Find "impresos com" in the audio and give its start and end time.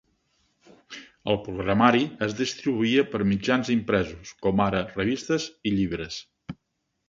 3.77-4.67